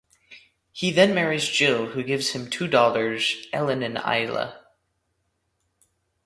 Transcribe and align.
He 0.71 0.89
then 0.89 1.13
marries 1.13 1.47
Jill 1.47 1.89
who 1.89 2.01
gives 2.01 2.29
him 2.31 2.49
two 2.49 2.67
daughters 2.67 3.45
Ellen 3.53 3.83
and 3.83 3.99
Isla. 3.99 4.59